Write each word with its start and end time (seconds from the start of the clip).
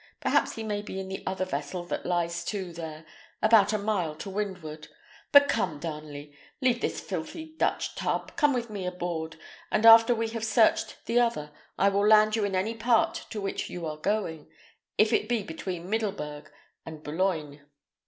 Perhaps 0.19 0.53
he 0.53 0.63
may 0.63 0.81
be 0.81 0.99
in 0.99 1.09
the 1.09 1.21
other 1.27 1.45
vessel 1.45 1.85
that 1.85 2.07
lies 2.07 2.43
to 2.45 2.73
there, 2.73 3.05
about 3.39 3.71
a 3.71 3.77
mile 3.77 4.15
to 4.15 4.31
windward. 4.31 4.87
But 5.31 5.47
come, 5.47 5.77
Darnley, 5.77 6.35
leave 6.59 6.81
this 6.81 6.99
filthy 6.99 7.53
Dutch 7.59 7.93
tub, 7.93 8.35
come 8.35 8.51
with 8.51 8.67
me 8.71 8.87
aboard, 8.87 9.37
and 9.71 9.85
after 9.85 10.15
we 10.15 10.29
have 10.29 10.43
searched 10.43 11.05
the 11.05 11.19
other, 11.19 11.51
I 11.77 11.89
will 11.89 12.07
land 12.07 12.35
you 12.35 12.43
in 12.43 12.55
any 12.55 12.73
port 12.73 13.27
to 13.29 13.39
which 13.39 13.69
you 13.69 13.85
are 13.85 13.97
going, 13.97 14.47
if 14.97 15.13
it 15.13 15.29
be 15.29 15.43
between 15.43 15.87
Middlebourg 15.87 16.49
and 16.83 17.03
Boulogne." 17.03 17.61